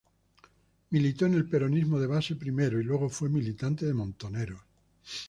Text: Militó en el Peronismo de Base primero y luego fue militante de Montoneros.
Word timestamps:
Militó 0.89 1.27
en 1.27 1.35
el 1.35 1.47
Peronismo 1.47 1.99
de 1.99 2.07
Base 2.07 2.35
primero 2.35 2.81
y 2.81 2.83
luego 2.83 3.07
fue 3.07 3.29
militante 3.29 3.85
de 3.85 3.93
Montoneros. 3.93 4.61